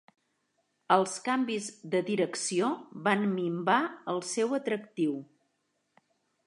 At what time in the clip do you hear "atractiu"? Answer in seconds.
4.63-5.17